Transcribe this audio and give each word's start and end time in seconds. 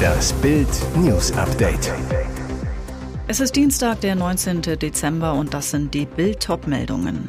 Das 0.00 0.32
Bild 0.34 0.68
News 0.96 1.32
Update. 1.32 1.92
Es 3.26 3.40
ist 3.40 3.54
Dienstag, 3.56 4.00
der 4.00 4.14
19. 4.14 4.62
Dezember 4.62 5.34
und 5.34 5.54
das 5.54 5.70
sind 5.70 5.94
die 5.94 6.06
Bild 6.06 6.48
meldungen 6.66 7.28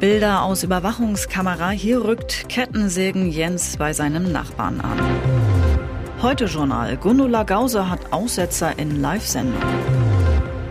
Bilder 0.00 0.42
aus 0.42 0.62
Überwachungskamera. 0.62 1.70
Hier 1.70 2.04
rückt 2.04 2.48
Kettensägen 2.48 3.30
Jens 3.30 3.76
bei 3.76 3.92
seinem 3.92 4.32
Nachbarn 4.32 4.80
an. 4.80 4.98
Heute 6.22 6.46
Journal. 6.46 6.96
Gundula 6.96 7.42
Gause 7.42 7.90
hat 7.90 8.12
Aussetzer 8.12 8.78
in 8.78 9.00
Live-Sendung. 9.00 9.62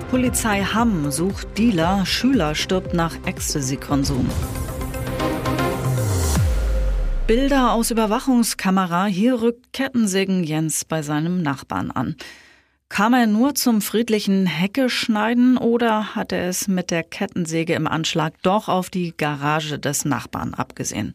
Polizei 0.10 0.64
Hamm 0.64 1.12
sucht 1.12 1.58
Dealer. 1.58 2.06
Schüler 2.06 2.56
stirbt 2.56 2.96
nach 2.96 3.14
Ecstasy-Konsum. 3.26 4.28
Bilder 7.30 7.73
aus 7.73 7.91
Überwachungskamera. 7.91 9.05
Hier 9.05 9.39
rückt 9.39 9.71
Kettensägen 9.71 10.43
Jens 10.43 10.84
bei 10.84 11.04
seinem 11.04 11.44
Nachbarn 11.44 11.91
an. 11.91 12.16
Kam 12.90 13.13
er 13.13 13.27
nur 13.27 13.54
zum 13.54 13.81
friedlichen 13.81 14.48
Hecke 14.48 14.90
schneiden 14.90 15.55
oder 15.55 16.16
hat 16.16 16.31
er 16.31 16.49
es 16.49 16.68
mit 16.68 16.90
der 16.90 17.04
Kettensäge 17.04 17.76
im 17.76 17.85
Anschlag 17.85 18.34
doch 18.41 18.68
auf 18.68 18.90
die 18.90 19.16
Garage 19.16 19.77
des 19.77 20.05
Nachbarn 20.05 20.55
abgesehen? 20.55 21.13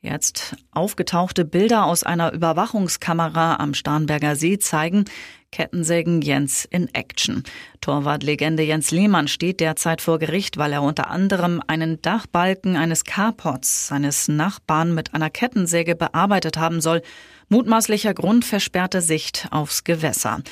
Jetzt 0.00 0.54
aufgetauchte 0.70 1.44
Bilder 1.44 1.86
aus 1.86 2.04
einer 2.04 2.32
Überwachungskamera 2.32 3.56
am 3.56 3.74
Starnberger 3.74 4.36
See 4.36 4.58
zeigen 4.58 5.06
Kettensägen 5.52 6.22
Jens 6.22 6.64
in 6.64 6.92
Action. 6.94 7.42
Torwartlegende 7.80 8.62
Jens 8.62 8.90
Lehmann 8.90 9.28
steht 9.28 9.60
derzeit 9.60 10.00
vor 10.00 10.18
Gericht, 10.18 10.56
weil 10.58 10.72
er 10.72 10.82
unter 10.82 11.10
anderem 11.10 11.62
einen 11.66 12.02
Dachbalken 12.02 12.76
eines 12.76 13.04
Carports 13.04 13.88
seines 13.88 14.28
Nachbarn 14.28 14.94
mit 14.94 15.14
einer 15.14 15.30
Kettensäge 15.30 15.94
bearbeitet 15.94 16.56
haben 16.56 16.80
soll. 16.80 17.02
Mutmaßlicher 17.48 18.12
Grund 18.12 18.44
versperrte 18.44 19.00
Sicht 19.00 19.48
aufs 19.50 19.84
Gewässer. 19.84 20.42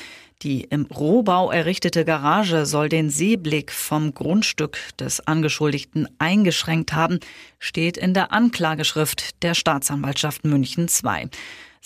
Die 0.41 0.61
im 0.61 0.85
Rohbau 0.85 1.49
errichtete 1.49 2.03
Garage 2.03 2.65
soll 2.65 2.89
den 2.89 3.09
Seeblick 3.09 3.71
vom 3.71 4.13
Grundstück 4.13 4.77
des 4.99 5.25
Angeschuldigten 5.25 6.07
eingeschränkt 6.19 6.93
haben, 6.93 7.19
steht 7.59 7.97
in 7.97 8.13
der 8.13 8.31
Anklageschrift 8.31 9.41
der 9.43 9.53
Staatsanwaltschaft 9.53 10.43
München 10.43 10.87
II. 10.87 11.29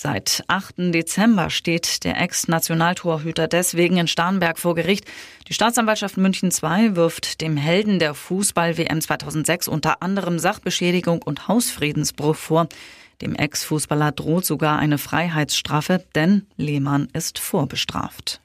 Seit 0.01 0.45
8. 0.47 0.93
Dezember 0.93 1.49
steht 1.49 2.05
der 2.05 2.21
Ex-Nationaltorhüter 2.21 3.49
deswegen 3.49 3.97
in 3.97 4.07
Starnberg 4.07 4.57
vor 4.57 4.73
Gericht. 4.73 5.03
Die 5.49 5.53
Staatsanwaltschaft 5.53 6.15
München 6.15 6.51
II 6.51 6.95
wirft 6.95 7.41
dem 7.41 7.57
Helden 7.57 7.99
der 7.99 8.13
Fußball-WM 8.13 9.01
2006 9.01 9.67
unter 9.67 10.01
anderem 10.01 10.39
Sachbeschädigung 10.39 11.21
und 11.21 11.49
Hausfriedensbruch 11.49 12.37
vor. 12.37 12.69
Dem 13.21 13.35
Ex-Fußballer 13.35 14.13
droht 14.13 14.45
sogar 14.45 14.79
eine 14.79 14.99
Freiheitsstrafe, 14.99 16.05
denn 16.15 16.47
Lehmann 16.55 17.09
ist 17.11 17.37
vorbestraft. 17.37 18.39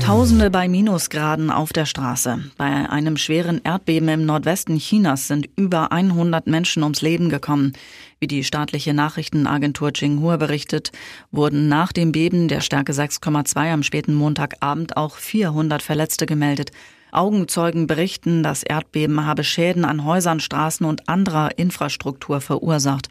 Tausende 0.00 0.50
bei 0.50 0.68
Minusgraden 0.68 1.50
auf 1.50 1.72
der 1.72 1.86
Straße. 1.86 2.42
Bei 2.56 2.88
einem 2.90 3.16
schweren 3.16 3.60
Erdbeben 3.62 4.08
im 4.08 4.26
Nordwesten 4.26 4.78
Chinas 4.78 5.28
sind 5.28 5.48
über 5.56 5.92
100 5.92 6.46
Menschen 6.46 6.82
ums 6.82 7.02
Leben 7.02 7.28
gekommen. 7.28 7.74
Wie 8.18 8.26
die 8.26 8.42
staatliche 8.42 8.94
Nachrichtenagentur 8.94 9.92
Xinhua 9.92 10.36
berichtet, 10.36 10.90
wurden 11.30 11.68
nach 11.68 11.92
dem 11.92 12.12
Beben 12.12 12.48
der 12.48 12.60
Stärke 12.60 12.92
6,2 12.92 13.72
am 13.72 13.82
späten 13.82 14.14
Montagabend 14.14 14.96
auch 14.96 15.16
400 15.16 15.82
Verletzte 15.82 16.26
gemeldet. 16.26 16.70
Augenzeugen 17.12 17.86
berichten, 17.86 18.42
das 18.42 18.62
Erdbeben 18.62 19.26
habe 19.26 19.44
Schäden 19.44 19.84
an 19.84 20.04
Häusern, 20.04 20.40
Straßen 20.40 20.86
und 20.86 21.08
anderer 21.08 21.58
Infrastruktur 21.58 22.40
verursacht. 22.40 23.08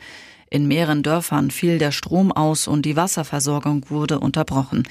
In 0.50 0.67
mehreren 0.67 1.04
Dörfern 1.04 1.52
fiel 1.52 1.78
der 1.78 1.92
Strom 1.92 2.32
aus 2.32 2.67
und 2.67 2.84
die 2.86 2.95
Wasserversorgung 2.95 3.90
wurde 3.90 4.20
unterbrochen. 4.20 4.84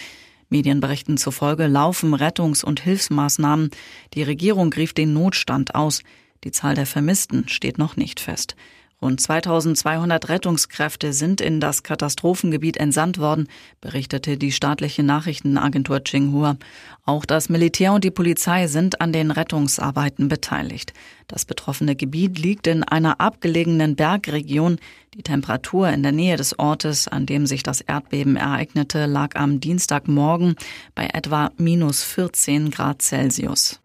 Medienberichten 0.48 1.16
zufolge 1.16 1.66
laufen 1.66 2.14
Rettungs- 2.14 2.64
und 2.64 2.80
Hilfsmaßnahmen. 2.80 3.70
Die 4.14 4.22
Regierung 4.22 4.72
rief 4.72 4.92
den 4.92 5.12
Notstand 5.12 5.74
aus. 5.74 6.02
Die 6.44 6.52
Zahl 6.52 6.74
der 6.74 6.86
Vermissten 6.86 7.48
steht 7.48 7.78
noch 7.78 7.96
nicht 7.96 8.20
fest. 8.20 8.56
Rund 9.00 9.20
2200 9.20 10.28
Rettungskräfte 10.28 11.12
sind 11.12 11.40
in 11.40 11.60
das 11.60 11.84
Katastrophengebiet 11.84 12.78
entsandt 12.78 13.18
worden, 13.18 13.46
berichtete 13.80 14.36
die 14.36 14.50
staatliche 14.50 15.04
Nachrichtenagentur 15.04 16.00
Xinhua. 16.00 16.56
Auch 17.04 17.24
das 17.24 17.48
Militär 17.48 17.92
und 17.92 18.02
die 18.02 18.10
Polizei 18.10 18.66
sind 18.66 19.00
an 19.00 19.12
den 19.12 19.30
Rettungsarbeiten 19.30 20.26
beteiligt. 20.26 20.94
Das 21.28 21.44
betroffene 21.44 21.94
Gebiet 21.94 22.40
liegt 22.40 22.66
in 22.66 22.82
einer 22.82 23.20
abgelegenen 23.20 23.94
Bergregion. 23.94 24.80
Die 25.14 25.22
Temperatur 25.22 25.88
in 25.90 26.02
der 26.02 26.12
Nähe 26.12 26.36
des 26.36 26.58
Ortes, 26.58 27.06
an 27.06 27.24
dem 27.24 27.46
sich 27.46 27.62
das 27.62 27.80
Erdbeben 27.80 28.34
ereignete, 28.34 29.06
lag 29.06 29.36
am 29.36 29.60
Dienstagmorgen 29.60 30.56
bei 30.96 31.08
etwa 31.12 31.52
minus 31.56 32.02
14 32.02 32.72
Grad 32.72 33.00
Celsius. 33.00 33.80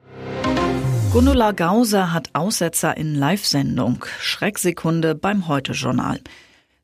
Gundula 1.13 1.51
Gause 1.51 2.11
hat 2.11 2.31
Aussetzer 2.33 2.97
in 2.97 3.13
Live-Sendung. 3.13 4.03
Schrecksekunde 4.19 5.13
beim 5.13 5.47
Heute-Journal. 5.47 6.19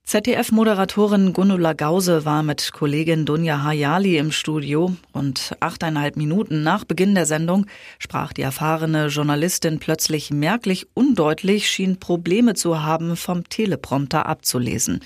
ZDF-Moderatorin 0.03 1.33
Gundula 1.33 1.73
Gause 1.73 2.25
war 2.25 2.43
mit 2.43 2.71
Kollegin 2.71 3.25
Dunja 3.25 3.63
Hayali 3.63 4.19
im 4.19 4.31
Studio. 4.31 4.95
Rund 5.15 5.55
achteinhalb 5.61 6.15
Minuten 6.15 6.61
nach 6.61 6.83
Beginn 6.83 7.15
der 7.15 7.25
Sendung 7.25 7.65
sprach 7.97 8.31
die 8.31 8.43
erfahrene 8.43 9.07
Journalistin 9.07 9.79
plötzlich 9.79 10.29
merklich 10.29 10.85
undeutlich, 10.93 11.67
schien 11.67 11.99
Probleme 11.99 12.53
zu 12.53 12.83
haben, 12.83 13.15
vom 13.15 13.49
Teleprompter 13.49 14.27
abzulesen. 14.27 14.99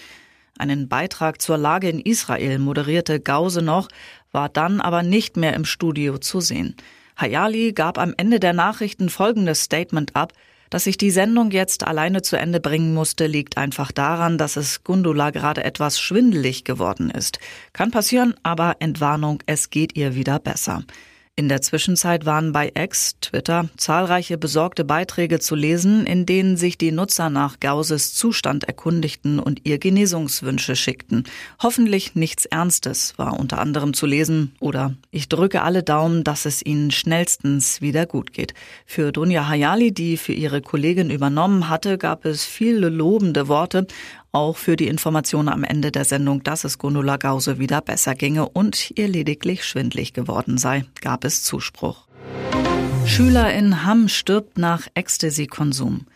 Einen 0.59 0.90
Beitrag 0.90 1.41
zur 1.41 1.57
Lage 1.57 1.88
in 1.88 2.01
Israel 2.01 2.59
moderierte 2.59 3.22
Gause 3.22 3.61
noch, 3.61 3.88
war 4.34 4.50
dann 4.50 4.81
aber 4.81 5.01
nicht 5.01 5.38
mehr 5.38 5.53
im 5.53 5.63
Studio 5.63 6.17
zu 6.17 6.41
sehen. 6.41 6.75
Hayali 7.18 7.74
gab 7.74 7.97
am 7.97 8.13
Ende 8.18 8.40
der 8.40 8.53
Nachrichten 8.53 9.09
folgendes 9.09 9.62
Statement 9.62 10.16
ab. 10.16 10.34
Dass 10.69 10.88
ich 10.88 10.97
die 10.97 11.12
Sendung 11.12 11.51
jetzt 11.51 11.85
alleine 11.85 12.24
zu 12.24 12.35
Ende 12.35 12.59
bringen 12.59 12.96
musste, 12.96 13.28
liegt 13.28 13.57
einfach 13.57 13.91
daran, 13.91 14.40
dass 14.40 14.56
es 14.56 14.84
Gundula 14.84 15.29
gerade 15.29 15.63
etwas 15.63 16.00
schwindelig 16.00 16.63
geworden 16.63 17.12
ist. 17.12 17.38
Kann 17.73 17.91
passieren, 17.91 18.34
aber 18.41 18.78
Entwarnung, 18.79 19.44
es 19.46 19.69
geht 19.69 19.96
ihr 19.96 20.16
wieder 20.16 20.40
besser. 20.40 20.84
In 21.35 21.49
der 21.49 21.63
Zwischenzeit 21.63 22.27
waren 22.27 22.51
bei 22.51 22.71
X, 22.75 23.16
Twitter, 23.19 23.67
zahlreiche 23.75 24.38
besorgte 24.38 24.85
Beiträge 24.85 25.39
zu 25.39 25.55
lesen, 25.55 26.05
in 26.05 26.27
denen 26.27 26.57
sich 26.57 26.77
die 26.77 26.91
Nutzer 26.91 27.31
nach 27.31 27.59
Gauses 27.59 28.13
Zustand 28.13 28.66
erkundigten 28.66 29.39
und 29.39 29.61
ihr 29.63 29.79
Genesungswünsche 29.79 30.75
schickten. 30.75 31.23
Hoffentlich 31.59 32.13
nichts 32.13 32.45
Ernstes 32.45 33.17
war 33.17 33.39
unter 33.39 33.57
anderem 33.57 33.95
zu 33.95 34.05
lesen 34.05 34.53
oder 34.59 34.93
ich 35.09 35.27
drücke 35.27 35.63
alle 35.63 35.81
Daumen, 35.81 36.23
dass 36.23 36.45
es 36.45 36.63
ihnen 36.63 36.91
schnellstens 36.91 37.81
wieder 37.81 38.05
gut 38.05 38.31
geht. 38.31 38.53
Für 38.85 39.11
Dunja 39.11 39.47
Hayali, 39.47 39.91
die 39.91 40.17
für 40.17 40.33
ihre 40.33 40.61
Kollegin 40.61 41.09
übernommen 41.09 41.67
hatte, 41.67 41.97
gab 41.97 42.25
es 42.25 42.45
viele 42.45 42.89
lobende 42.89 43.47
Worte, 43.47 43.88
auch 44.33 44.57
für 44.57 44.75
die 44.75 44.88
Information 44.88 45.47
am 45.47 45.63
Ende 45.63 45.91
der 45.91 46.05
Sendung, 46.05 46.44
dass 46.44 46.63
es 46.63 46.79
Gundula 46.79 47.17
Gause 47.17 47.59
wieder 47.59 47.81
besser 47.81 48.16
ginge 48.16 48.49
und 48.49 48.91
ihr 48.97 49.07
lediglich 49.07 49.63
schwindlig 49.63 50.11
geworden 50.13 50.57
sei, 50.57 50.85
gab 51.01 51.23
es 51.23 51.44
Zuspruch. 51.44 52.07
Schüler 53.05 53.53
in 53.53 53.85
Hamm 53.85 54.07
stirbt 54.09 54.57
nach 54.57 54.88
Ecstasy-Konsum. 54.95 56.07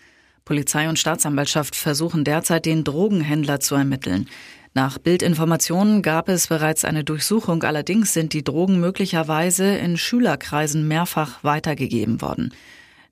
Polizei 0.45 0.89
und 0.89 0.97
Staatsanwaltschaft 0.97 1.75
versuchen 1.75 2.23
derzeit 2.23 2.65
den 2.65 2.83
Drogenhändler 2.83 3.59
zu 3.59 3.75
ermitteln. 3.75 4.27
Nach 4.73 4.97
Bildinformationen 4.97 6.01
gab 6.01 6.27
es 6.27 6.47
bereits 6.47 6.85
eine 6.85 7.03
Durchsuchung, 7.03 7.63
allerdings 7.63 8.13
sind 8.13 8.33
die 8.33 8.43
Drogen 8.43 8.79
möglicherweise 8.79 9.75
in 9.75 9.97
Schülerkreisen 9.97 10.87
mehrfach 10.87 11.43
weitergegeben 11.43 12.21
worden. 12.21 12.51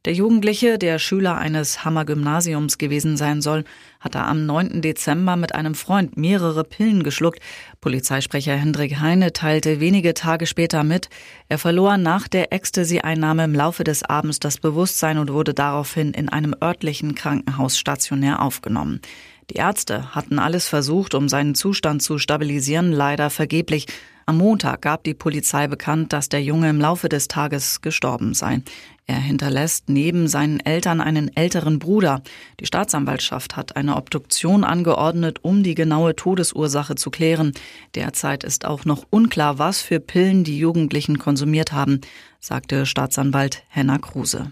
Der 0.06 0.14
Jugendliche, 0.14 0.78
der 0.78 1.00
Schüler 1.00 1.36
eines 1.38 1.84
Hammer-Gymnasiums 1.84 2.78
gewesen 2.78 3.18
sein 3.18 3.42
soll, 3.42 3.64
hatte 4.06 4.22
am 4.22 4.46
9. 4.46 4.82
Dezember 4.82 5.36
mit 5.36 5.56
einem 5.56 5.74
Freund 5.74 6.16
mehrere 6.16 6.64
Pillen 6.64 7.04
geschluckt. 7.04 7.40
Polizeisprecher 7.82 8.56
Hendrik 8.56 9.00
Heine 9.00 9.34
teilte 9.34 9.80
wenige 9.80 10.14
Tage 10.14 10.46
später 10.46 10.84
mit, 10.84 11.10
er 11.50 11.58
verlor 11.58 11.98
nach 11.98 12.28
der 12.28 12.54
Ecstasy-Einnahme 12.54 13.44
im 13.44 13.56
Laufe 13.56 13.84
des 13.84 14.04
Abends 14.04 14.40
das 14.40 14.60
Bewusstsein 14.60 15.18
und 15.18 15.34
wurde 15.34 15.56
daraufhin 15.56 16.14
in 16.14 16.30
einem 16.30 16.56
örtlichen 16.62 17.16
Krankenhaus 17.16 17.78
stationär 17.80 18.42
aufgenommen. 18.42 19.02
Die 19.50 19.56
Ärzte 19.56 20.16
hatten 20.16 20.40
alles 20.40 20.68
versucht, 20.68 21.14
um 21.14 21.30
seinen 21.30 21.56
Zustand 21.56 22.02
zu 22.02 22.18
stabilisieren, 22.18 22.92
leider 22.92 23.30
vergeblich. 23.30 23.88
Am 24.28 24.38
Montag 24.40 24.82
gab 24.82 25.04
die 25.04 25.14
Polizei 25.14 25.68
bekannt, 25.68 26.12
dass 26.12 26.30
der 26.30 26.42
Junge 26.42 26.70
im 26.70 26.82
Laufe 26.82 27.10
des 27.10 27.28
Tages 27.28 27.82
gestorben 27.82 28.34
sei. 28.34 28.62
Er 29.06 29.20
hinterlässt 29.20 29.88
neben 29.88 30.28
seinen 30.28 30.60
Eltern 30.60 31.00
einen 31.00 31.36
älteren 31.38 31.78
Bruder. 31.78 32.24
Die 32.60 32.66
Staatsanwaltschaft 32.66 33.56
hat 33.56 33.76
eine 33.76 33.96
Obduktion 33.98 34.64
angeordnet, 34.64 35.40
um 35.44 35.62
die 35.62 35.76
genaue 35.76 36.16
Todesursache 36.16 36.96
zu 36.96 37.12
klären. 37.12 37.52
Derzeit 37.94 38.44
ist 38.44 38.66
auch 38.66 38.84
noch 38.84 39.06
unklar, 39.12 39.60
was 39.60 39.82
für 39.82 40.00
Pillen 40.00 40.44
die 40.44 40.58
Jugendlichen 40.58 41.20
konsumiert 41.20 41.72
haben, 41.72 42.02
sagte 42.40 42.88
Staatsanwalt 42.88 43.62
Henna 43.68 44.00
Kruse. 44.00 44.52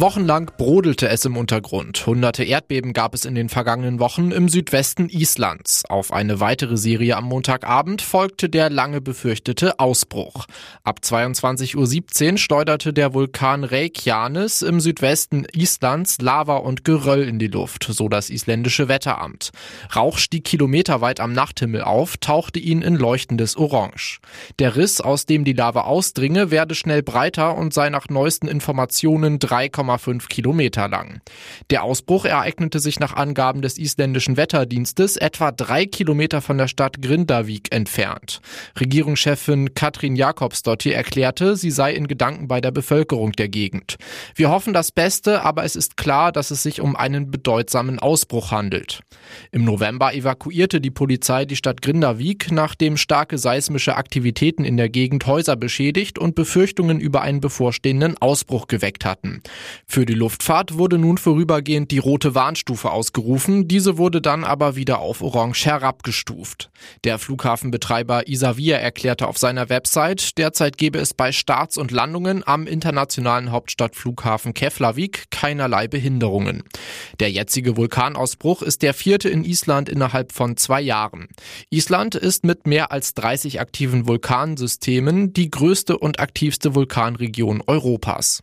Wochenlang 0.00 0.50
brodelte 0.56 1.10
es 1.10 1.26
im 1.26 1.36
Untergrund. 1.36 2.06
Hunderte 2.06 2.42
Erdbeben 2.42 2.94
gab 2.94 3.12
es 3.12 3.26
in 3.26 3.34
den 3.34 3.50
vergangenen 3.50 4.00
Wochen 4.00 4.30
im 4.30 4.48
Südwesten 4.48 5.10
Islands. 5.10 5.84
Auf 5.84 6.10
eine 6.10 6.40
weitere 6.40 6.78
Serie 6.78 7.18
am 7.18 7.24
Montagabend 7.24 8.00
folgte 8.00 8.48
der 8.48 8.70
lange 8.70 9.02
befürchtete 9.02 9.78
Ausbruch. 9.78 10.46
Ab 10.84 11.00
22.17 11.02 12.32
Uhr 12.32 12.38
schleuderte 12.38 12.94
der 12.94 13.12
Vulkan 13.12 13.62
Reykjanes 13.62 14.62
im 14.62 14.80
Südwesten 14.80 15.44
Islands 15.52 16.16
Lava 16.22 16.56
und 16.56 16.84
Geröll 16.84 17.28
in 17.28 17.38
die 17.38 17.48
Luft, 17.48 17.86
so 17.90 18.08
das 18.08 18.30
isländische 18.30 18.88
Wetteramt. 18.88 19.50
Rauch 19.94 20.16
stieg 20.16 20.44
kilometerweit 20.44 21.20
am 21.20 21.34
Nachthimmel 21.34 21.82
auf, 21.82 22.16
tauchte 22.16 22.58
ihn 22.58 22.80
in 22.80 22.94
leuchtendes 22.94 23.54
Orange. 23.58 24.20
Der 24.60 24.76
Riss, 24.76 25.02
aus 25.02 25.26
dem 25.26 25.44
die 25.44 25.52
Lava 25.52 25.82
ausdringe, 25.82 26.50
werde 26.50 26.74
schnell 26.74 27.02
breiter 27.02 27.54
und 27.54 27.74
sei 27.74 27.90
nach 27.90 28.08
neuesten 28.08 28.48
Informationen 28.48 29.38
3, 29.38 29.68
2,5 29.98 30.28
Kilometer 30.28 30.88
lang. 30.88 31.20
Der 31.70 31.82
Ausbruch 31.82 32.24
ereignete 32.24 32.80
sich 32.80 33.00
nach 33.00 33.14
Angaben 33.14 33.62
des 33.62 33.78
isländischen 33.78 34.36
Wetterdienstes 34.36 35.16
etwa 35.16 35.52
drei 35.52 35.86
Kilometer 35.86 36.40
von 36.40 36.58
der 36.58 36.68
Stadt 36.68 37.02
Grindavik 37.02 37.72
entfernt. 37.72 38.40
Regierungschefin 38.78 39.74
Katrin 39.74 40.16
Jakobsdottir 40.16 40.94
erklärte, 40.94 41.56
sie 41.56 41.70
sei 41.70 41.94
in 41.94 42.06
Gedanken 42.06 42.48
bei 42.48 42.60
der 42.60 42.70
Bevölkerung 42.70 43.32
der 43.32 43.48
Gegend. 43.48 43.96
Wir 44.34 44.50
hoffen 44.50 44.72
das 44.72 44.92
Beste, 44.92 45.42
aber 45.42 45.64
es 45.64 45.76
ist 45.76 45.96
klar, 45.96 46.32
dass 46.32 46.50
es 46.50 46.62
sich 46.62 46.80
um 46.80 46.96
einen 46.96 47.30
bedeutsamen 47.30 47.98
Ausbruch 47.98 48.50
handelt. 48.50 49.00
Im 49.52 49.64
November 49.64 50.14
evakuierte 50.14 50.80
die 50.80 50.90
Polizei 50.90 51.44
die 51.44 51.56
Stadt 51.56 51.82
Grindavik, 51.82 52.52
nachdem 52.52 52.96
starke 52.96 53.38
seismische 53.38 53.96
Aktivitäten 53.96 54.64
in 54.64 54.76
der 54.76 54.88
Gegend 54.88 55.26
Häuser 55.26 55.56
beschädigt 55.56 56.18
und 56.18 56.34
Befürchtungen 56.34 57.00
über 57.00 57.22
einen 57.22 57.40
bevorstehenden 57.40 58.16
Ausbruch 58.18 58.66
geweckt 58.66 59.04
hatten. 59.04 59.42
Für 59.86 60.06
die 60.06 60.14
Luftfahrt 60.14 60.78
wurde 60.78 60.98
nun 60.98 61.18
vorübergehend 61.18 61.90
die 61.90 61.98
rote 61.98 62.34
Warnstufe 62.34 62.90
ausgerufen, 62.90 63.68
diese 63.68 63.98
wurde 63.98 64.20
dann 64.20 64.44
aber 64.44 64.76
wieder 64.76 65.00
auf 65.00 65.22
Orange 65.22 65.66
herabgestuft. 65.66 66.70
Der 67.04 67.18
Flughafenbetreiber 67.18 68.28
Isavia 68.28 68.76
erklärte 68.78 69.26
auf 69.26 69.38
seiner 69.38 69.68
Website, 69.68 70.38
derzeit 70.38 70.78
gebe 70.78 70.98
es 70.98 71.14
bei 71.14 71.32
Starts 71.32 71.76
und 71.76 71.90
Landungen 71.90 72.46
am 72.46 72.66
internationalen 72.66 73.50
Hauptstadtflughafen 73.50 74.54
Keflavik 74.54 75.24
keinerlei 75.30 75.88
Behinderungen. 75.88 76.62
Der 77.18 77.30
jetzige 77.30 77.76
Vulkanausbruch 77.76 78.62
ist 78.62 78.82
der 78.82 78.94
vierte 78.94 79.28
in 79.28 79.44
Island 79.44 79.88
innerhalb 79.88 80.32
von 80.32 80.56
zwei 80.56 80.80
Jahren. 80.80 81.28
Island 81.70 82.14
ist 82.14 82.44
mit 82.44 82.66
mehr 82.66 82.92
als 82.92 83.14
30 83.14 83.60
aktiven 83.60 84.06
Vulkansystemen 84.06 85.32
die 85.32 85.50
größte 85.50 85.98
und 85.98 86.20
aktivste 86.20 86.74
Vulkanregion 86.74 87.62
Europas. 87.66 88.42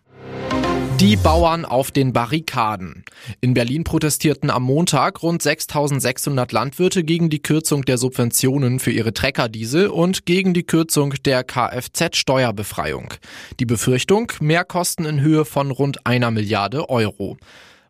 Die 0.99 1.15
Bauern 1.15 1.63
auf 1.63 1.91
den 1.91 2.11
Barrikaden. 2.11 3.05
In 3.39 3.53
Berlin 3.53 3.83
protestierten 3.83 4.49
am 4.49 4.63
Montag 4.63 5.21
rund 5.21 5.43
6600 5.43 6.51
Landwirte 6.51 7.03
gegen 7.03 7.29
die 7.29 7.43
Kürzung 7.43 7.85
der 7.85 7.99
Subventionen 7.99 8.79
für 8.79 8.89
ihre 8.89 9.13
Treckerdiesel 9.13 9.89
und 9.89 10.25
gegen 10.25 10.55
die 10.55 10.63
Kürzung 10.63 11.13
der 11.23 11.43
Kfz-Steuerbefreiung. 11.43 13.13
Die 13.59 13.65
Befürchtung, 13.65 14.31
Mehrkosten 14.39 15.05
in 15.05 15.21
Höhe 15.21 15.45
von 15.45 15.69
rund 15.69 16.07
einer 16.07 16.31
Milliarde 16.31 16.89
Euro. 16.89 17.37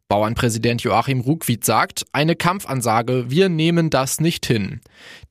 Bauernpräsident 0.09 0.83
Joachim 0.83 1.21
Ruckwied 1.21 1.63
sagt, 1.63 2.05
eine 2.11 2.35
Kampfansage, 2.35 3.29
wir 3.29 3.47
nehmen 3.47 3.89
das 3.89 4.19
nicht 4.19 4.45
hin. 4.45 4.81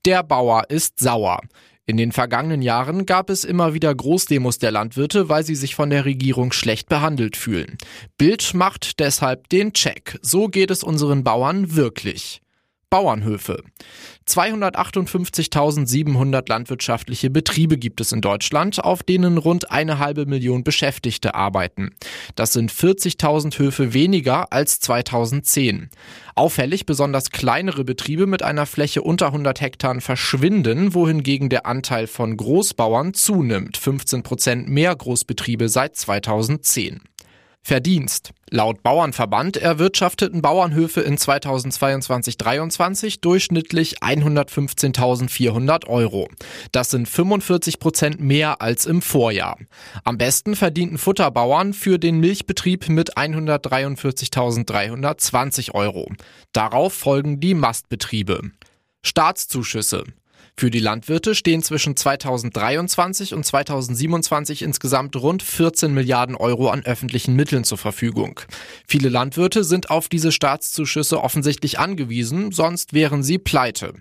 Der 0.06 0.22
Bauer 0.22 0.70
ist 0.70 0.98
sauer. 0.98 1.42
In 1.88 1.96
den 1.96 2.10
vergangenen 2.10 2.62
Jahren 2.62 3.06
gab 3.06 3.30
es 3.30 3.44
immer 3.44 3.72
wieder 3.72 3.94
Großdemos 3.94 4.58
der 4.58 4.72
Landwirte, 4.72 5.28
weil 5.28 5.44
sie 5.44 5.54
sich 5.54 5.76
von 5.76 5.88
der 5.88 6.04
Regierung 6.04 6.50
schlecht 6.50 6.88
behandelt 6.88 7.36
fühlen. 7.36 7.78
Bild 8.18 8.54
macht 8.54 8.98
deshalb 8.98 9.48
den 9.50 9.72
Check. 9.72 10.18
So 10.20 10.48
geht 10.48 10.72
es 10.72 10.82
unseren 10.82 11.22
Bauern 11.22 11.76
wirklich. 11.76 12.42
Bauernhöfe. 12.96 13.62
258.700 14.26 16.48
landwirtschaftliche 16.48 17.28
Betriebe 17.28 17.76
gibt 17.76 18.00
es 18.00 18.12
in 18.12 18.22
Deutschland, 18.22 18.82
auf 18.82 19.02
denen 19.02 19.36
rund 19.36 19.70
eine 19.70 19.98
halbe 19.98 20.24
Million 20.24 20.64
Beschäftigte 20.64 21.34
arbeiten. 21.34 21.90
Das 22.36 22.54
sind 22.54 22.72
40.000 22.72 23.58
Höfe 23.58 23.92
weniger 23.92 24.50
als 24.50 24.80
2010. 24.80 25.90
Auffällig 26.36 26.86
besonders 26.86 27.32
kleinere 27.32 27.84
Betriebe 27.84 28.26
mit 28.26 28.42
einer 28.42 28.64
Fläche 28.64 29.02
unter 29.02 29.26
100 29.26 29.60
Hektar 29.60 30.00
verschwinden, 30.00 30.94
wohingegen 30.94 31.50
der 31.50 31.66
Anteil 31.66 32.06
von 32.06 32.34
Großbauern 32.34 33.12
zunimmt. 33.12 33.76
15 33.76 34.22
Prozent 34.22 34.70
mehr 34.70 34.96
Großbetriebe 34.96 35.68
seit 35.68 35.96
2010. 35.96 37.02
Verdienst. 37.66 38.30
Laut 38.48 38.84
Bauernverband 38.84 39.56
erwirtschafteten 39.56 40.40
Bauernhöfe 40.40 41.00
in 41.00 41.16
2022-23 41.16 43.20
durchschnittlich 43.20 44.04
115.400 44.04 45.88
Euro. 45.88 46.28
Das 46.70 46.90
sind 46.90 47.08
45 47.08 47.80
Prozent 47.80 48.20
mehr 48.20 48.62
als 48.62 48.86
im 48.86 49.02
Vorjahr. 49.02 49.58
Am 50.04 50.16
besten 50.16 50.54
verdienten 50.54 50.96
Futterbauern 50.96 51.72
für 51.72 51.98
den 51.98 52.20
Milchbetrieb 52.20 52.88
mit 52.88 53.16
143.320 53.16 55.74
Euro. 55.74 56.12
Darauf 56.52 56.92
folgen 56.92 57.40
die 57.40 57.54
Mastbetriebe. 57.54 58.42
Staatszuschüsse. 59.02 60.04
Für 60.58 60.70
die 60.70 60.80
Landwirte 60.80 61.34
stehen 61.34 61.62
zwischen 61.62 61.96
2023 61.96 63.34
und 63.34 63.44
2027 63.44 64.62
insgesamt 64.62 65.14
rund 65.16 65.42
14 65.42 65.92
Milliarden 65.92 66.34
Euro 66.34 66.70
an 66.70 66.82
öffentlichen 66.86 67.36
Mitteln 67.36 67.62
zur 67.62 67.76
Verfügung. 67.76 68.40
Viele 68.86 69.10
Landwirte 69.10 69.64
sind 69.64 69.90
auf 69.90 70.08
diese 70.08 70.32
Staatszuschüsse 70.32 71.22
offensichtlich 71.22 71.78
angewiesen, 71.78 72.52
sonst 72.52 72.94
wären 72.94 73.22
sie 73.22 73.36
pleite. 73.36 73.92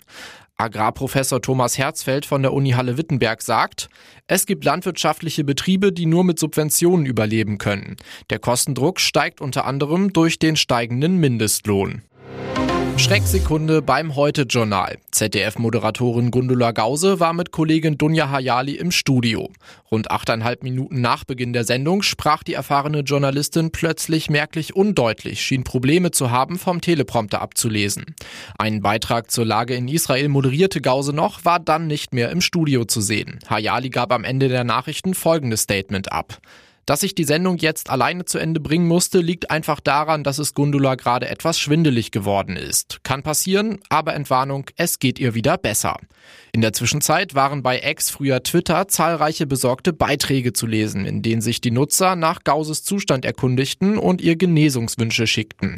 Agrarprofessor 0.56 1.42
Thomas 1.42 1.78
Herzfeld 1.78 2.26
von 2.26 2.42
der 2.42 2.54
Uni 2.54 2.72
Halle-Wittenberg 2.72 3.42
sagt, 3.42 3.90
es 4.28 4.46
gibt 4.46 4.64
landwirtschaftliche 4.64 5.44
Betriebe, 5.44 5.92
die 5.92 6.06
nur 6.06 6.24
mit 6.24 6.40
Subventionen 6.40 7.06
überleben 7.06 7.58
können. 7.58 7.98
Der 8.30 8.40
Kostendruck 8.40 9.02
steigt 9.02 9.42
unter 9.42 9.66
anderem 9.66 10.14
durch 10.14 10.40
den 10.40 10.56
steigenden 10.56 11.18
Mindestlohn. 11.18 12.04
Schrecksekunde 12.98 13.82
beim 13.82 14.16
Heute-Journal. 14.16 14.98
ZDF-Moderatorin 15.12 16.32
Gundula 16.32 16.72
Gause 16.72 17.20
war 17.20 17.34
mit 17.34 17.52
Kollegin 17.52 17.98
Dunja 17.98 18.30
Hayali 18.30 18.76
im 18.76 18.90
Studio. 18.90 19.50
Rund 19.92 20.10
achteinhalb 20.10 20.64
Minuten 20.64 21.02
nach 21.02 21.26
Beginn 21.26 21.52
der 21.52 21.66
Sendung 21.66 22.02
sprach 22.04 22.42
die 22.44 22.54
erfahrene 22.54 23.02
Journalistin 23.02 23.72
plötzlich 23.72 24.30
merklich 24.30 24.76
undeutlich, 24.76 25.42
schien 25.42 25.64
Probleme 25.66 26.12
zu 26.12 26.32
haben, 26.32 26.58
vom 26.58 26.80
Teleprompter 26.80 27.42
abzulesen. 27.42 28.16
Einen 28.58 28.82
Beitrag 28.82 29.30
zur 29.30 29.46
Lage 29.46 29.76
in 29.76 29.88
Israel 29.90 30.30
moderierte 30.30 30.80
Gause 30.82 31.14
noch, 31.14 31.44
war 31.44 31.60
dann 31.60 31.88
nicht 31.88 32.14
mehr 32.14 32.32
im 32.32 32.42
Studio 32.42 32.86
zu 32.86 33.02
sehen. 33.02 33.40
Hayali 33.50 33.90
gab 33.90 34.14
am 34.14 34.24
Ende 34.24 34.48
der 34.48 34.64
Nachrichten 34.64 35.14
folgendes 35.14 35.62
Statement 35.62 36.12
ab. 36.12 36.40
Dass 36.86 37.02
ich 37.02 37.16
die 37.16 37.24
Sendung 37.24 37.58
jetzt 37.58 37.90
alleine 37.90 38.26
zu 38.26 38.38
Ende 38.38 38.60
bringen 38.60 38.88
musste, 38.88 39.20
liegt 39.20 39.50
einfach 39.50 39.80
daran, 39.80 40.24
dass 40.24 40.38
es 40.38 40.54
Gundula 40.54 40.94
gerade 40.94 41.28
etwas 41.28 41.60
schwindelig 41.60 42.12
geworden 42.12 42.58
ist. 42.58 43.00
Kann 43.04 43.24
passieren, 43.24 43.80
aber 43.90 44.14
Entwarnung, 44.14 44.68
es 44.76 45.00
geht 45.00 45.18
ihr 45.18 45.34
wieder 45.34 45.58
besser. 45.58 45.98
In 46.52 46.62
der 46.62 46.74
Zwischenzeit 46.74 47.34
waren 47.34 47.64
bei 47.64 47.80
Ex 47.80 48.12
früher 48.12 48.44
Twitter 48.44 48.88
zahlreiche 48.88 49.48
besorgte 49.48 49.94
Beiträge 49.94 50.54
zu 50.54 50.68
lesen, 50.68 51.06
in 51.06 51.24
denen 51.24 51.42
sich 51.42 51.60
die 51.60 51.72
Nutzer 51.72 52.16
nach 52.16 52.44
Gauses 52.44 52.84
Zustand 52.84 53.26
erkundigten 53.26 53.98
und 53.98 54.22
ihr 54.22 54.36
Genesungswünsche 54.36 55.26
schickten. 55.26 55.78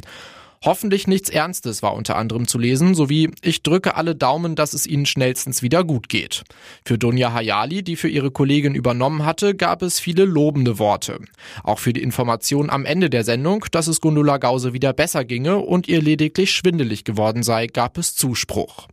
Hoffentlich 0.64 1.08
nichts 1.08 1.30
Ernstes 1.30 1.84
war 1.84 1.94
unter 1.94 2.16
anderem 2.16 2.48
zu 2.48 2.58
lesen, 2.58 2.96
sowie 2.96 3.30
Ich 3.42 3.64
drücke 3.64 3.96
alle 3.96 4.16
Daumen, 4.16 4.56
dass 4.56 4.74
es 4.74 4.88
Ihnen 4.88 5.06
schnellstens 5.06 5.62
wieder 5.62 5.84
gut 5.84 6.10
geht. 6.10 6.44
Für 6.84 6.98
Dunja 6.98 7.32
Hayali, 7.32 7.84
die 7.84 7.96
für 7.96 8.10
ihre 8.10 8.32
Kollegin 8.32 8.76
übernommen 8.76 9.26
hatte, 9.26 9.56
gab 9.56 9.82
es 9.82 10.00
viele 10.00 10.26
lobende 10.26 10.80
Worte. 10.80 11.20
Auch 11.64 11.80
für 11.80 11.94
die 11.94 12.02
Information 12.02 12.70
am 12.70 12.86
Ende 12.86 13.10
der 13.10 13.24
Sendung, 13.24 13.66
dass 13.72 13.88
es 13.88 14.02
Gundula 14.02 14.38
Gause 14.38 14.74
wieder 14.74 14.94
besser 14.94 15.26
ginge 15.26 15.58
und 15.58 15.88
ihr 15.88 16.02
lediglich 16.02 16.52
schwindelig 16.52 17.04
geworden 17.04 17.44
sei, 17.44 17.68
gab 17.68 17.98
es 17.98 18.16
Zuspruch. 18.16 18.88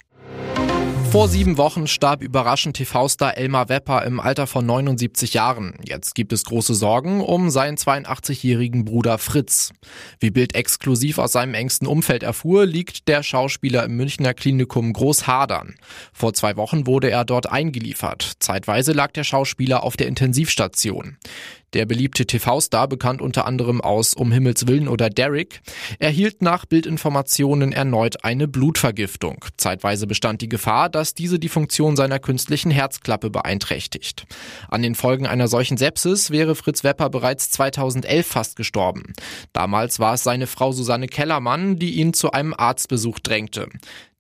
Vor 1.14 1.28
sieben 1.28 1.58
Wochen 1.58 1.86
starb 1.86 2.24
überraschend 2.24 2.76
TV-Star 2.76 3.36
Elmar 3.36 3.68
Wepper 3.68 4.04
im 4.04 4.18
Alter 4.18 4.48
von 4.48 4.66
79 4.66 5.32
Jahren. 5.32 5.74
Jetzt 5.84 6.16
gibt 6.16 6.32
es 6.32 6.44
große 6.44 6.74
Sorgen 6.74 7.20
um 7.20 7.50
seinen 7.50 7.76
82-jährigen 7.76 8.84
Bruder 8.84 9.18
Fritz. 9.18 9.70
Wie 10.18 10.32
Bild 10.32 10.56
exklusiv 10.56 11.18
aus 11.18 11.30
seinem 11.30 11.54
engsten 11.54 11.86
Umfeld 11.86 12.24
erfuhr, 12.24 12.66
liegt 12.66 13.06
der 13.06 13.22
Schauspieler 13.22 13.84
im 13.84 13.96
Münchner 13.96 14.34
Klinikum 14.34 14.92
Großhadern. 14.92 15.76
Vor 16.12 16.34
zwei 16.34 16.56
Wochen 16.56 16.88
wurde 16.88 17.10
er 17.10 17.24
dort 17.24 17.48
eingeliefert. 17.48 18.32
Zeitweise 18.40 18.90
lag 18.90 19.12
der 19.12 19.22
Schauspieler 19.22 19.84
auf 19.84 19.96
der 19.96 20.08
Intensivstation. 20.08 21.18
Der 21.74 21.86
beliebte 21.86 22.24
TV-Star, 22.24 22.86
bekannt 22.86 23.20
unter 23.20 23.46
anderem 23.46 23.80
aus 23.80 24.14
Um 24.14 24.30
Himmels 24.30 24.68
Willen 24.68 24.86
oder 24.86 25.10
Derrick, 25.10 25.60
erhielt 25.98 26.40
nach 26.40 26.66
Bildinformationen 26.66 27.72
erneut 27.72 28.24
eine 28.24 28.46
Blutvergiftung. 28.46 29.44
Zeitweise 29.56 30.06
bestand 30.06 30.40
die 30.40 30.48
Gefahr, 30.48 30.88
dass 30.88 31.14
diese 31.14 31.40
die 31.40 31.48
Funktion 31.48 31.96
seiner 31.96 32.20
künstlichen 32.20 32.70
Herzklappe 32.70 33.28
beeinträchtigt. 33.28 34.26
An 34.68 34.82
den 34.82 34.94
Folgen 34.94 35.26
einer 35.26 35.48
solchen 35.48 35.76
Sepsis 35.76 36.30
wäre 36.30 36.54
Fritz 36.54 36.84
Wepper 36.84 37.10
bereits 37.10 37.50
2011 37.50 38.24
fast 38.24 38.54
gestorben. 38.54 39.12
Damals 39.52 39.98
war 39.98 40.14
es 40.14 40.22
seine 40.22 40.46
Frau 40.46 40.70
Susanne 40.70 41.08
Kellermann, 41.08 41.76
die 41.76 41.94
ihn 41.94 42.14
zu 42.14 42.30
einem 42.30 42.54
Arztbesuch 42.54 43.18
drängte. 43.18 43.68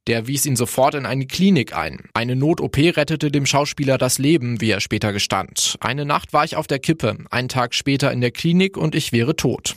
Der 0.06 0.26
wies 0.26 0.44
ihn 0.44 0.56
sofort 0.56 0.94
in 0.94 1.06
eine 1.06 1.26
Klinik 1.26 1.74
ein. 1.74 2.10
Eine 2.12 2.36
Not-OP 2.36 2.76
rettete 2.76 3.30
dem 3.30 3.46
Schauspieler 3.46 3.96
das 3.96 4.18
Leben, 4.18 4.60
wie 4.60 4.70
er 4.70 4.80
später 4.80 5.12
gestand. 5.12 5.76
Eine 5.80 6.04
Nacht 6.04 6.34
war 6.34 6.44
ich 6.44 6.56
auf 6.56 6.66
der 6.66 6.78
Kippe, 6.78 7.16
einen 7.30 7.48
Tag 7.48 7.74
später 7.74 8.12
in 8.12 8.20
der 8.20 8.30
Klinik 8.30 8.76
und 8.76 8.94
ich 8.94 9.12
wäre 9.12 9.34
tot. 9.34 9.76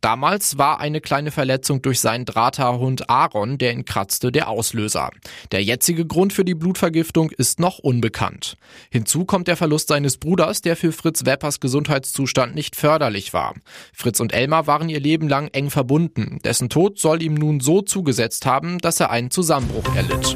Damals 0.00 0.58
war 0.58 0.80
eine 0.80 1.00
kleine 1.00 1.30
Verletzung 1.30 1.82
durch 1.82 2.00
seinen 2.00 2.24
Drahterhund 2.24 3.08
Aaron, 3.08 3.58
der 3.58 3.72
ihn 3.72 3.84
kratzte, 3.84 4.30
der 4.30 4.48
Auslöser. 4.48 5.10
Der 5.52 5.62
jetzige 5.62 6.06
Grund 6.06 6.32
für 6.32 6.44
die 6.44 6.54
Blutvergiftung 6.54 7.30
ist 7.30 7.60
noch 7.60 7.78
unbekannt. 7.78 8.56
Hinzu 8.90 9.24
kommt 9.24 9.48
der 9.48 9.56
Verlust 9.56 9.88
seines 9.88 10.16
Bruders, 10.18 10.60
der 10.62 10.76
für 10.76 10.92
Fritz 10.92 11.24
Weppers 11.24 11.60
Gesundheitszustand 11.60 12.54
nicht 12.54 12.76
förderlich 12.76 13.32
war. 13.32 13.54
Fritz 13.92 14.20
und 14.20 14.32
Elmar 14.32 14.66
waren 14.66 14.88
ihr 14.88 15.00
Leben 15.00 15.28
lang 15.28 15.48
eng 15.48 15.70
verbunden. 15.70 16.38
Dessen 16.44 16.68
Tod 16.68 16.98
soll 16.98 17.22
ihm 17.22 17.34
nun 17.34 17.60
so 17.60 17.82
zugesetzt 17.82 18.46
haben, 18.46 18.78
dass 18.78 19.00
er 19.00 19.10
einen 19.10 19.30
Zusammenbruch 19.30 19.94
erlitt. 19.94 20.34